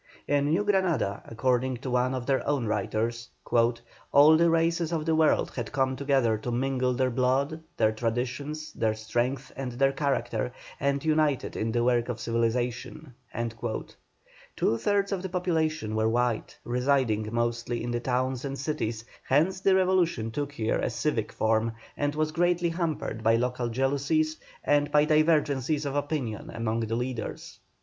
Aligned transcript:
In 0.27 0.49
New 0.49 0.63
Granada, 0.63 1.21
according 1.25 1.77
to 1.77 1.91
one 1.91 2.15
of 2.15 2.25
their 2.25 2.43
own 2.47 2.65
writers, 2.65 3.29
"all 4.11 4.35
the 4.35 4.49
races 4.49 4.91
of 4.91 5.05
the 5.05 5.13
world 5.15 5.51
had 5.55 5.71
come 5.71 5.95
together 5.95 6.39
to 6.39 6.49
mingle 6.49 6.95
their 6.95 7.11
blood, 7.11 7.61
their 7.77 7.91
traditions, 7.91 8.73
their 8.73 8.95
strength, 8.95 9.51
and 9.55 9.73
their 9.73 9.91
character, 9.91 10.51
and 10.79 11.05
united 11.05 11.55
in 11.55 11.71
the 11.71 11.83
work 11.83 12.09
of 12.09 12.19
civilization." 12.19 13.13
Two 14.55 14.75
thirds 14.79 15.11
of 15.11 15.21
the 15.21 15.29
population 15.29 15.95
were 15.95 16.09
white, 16.09 16.57
residing 16.63 17.29
mostly 17.31 17.83
in 17.83 17.91
the 17.91 17.99
towns 17.99 18.43
and 18.43 18.57
cities, 18.57 19.05
hence 19.25 19.59
the 19.59 19.75
revolution 19.75 20.31
took 20.31 20.51
here 20.53 20.79
a 20.79 20.89
civic 20.89 21.31
form, 21.31 21.73
and 21.95 22.15
was 22.15 22.31
greatly 22.31 22.69
hampered 22.69 23.21
by 23.21 23.35
local 23.35 23.69
jealousies 23.69 24.37
and 24.63 24.89
by 24.89 25.05
divergencies 25.05 25.85
of 25.85 25.95
opinion 25.95 26.49
among 26.51 26.79
the 26.79 26.95
leaders. 26.95 27.59